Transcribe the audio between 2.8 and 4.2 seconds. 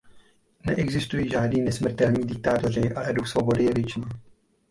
ale duch svobody je věčný.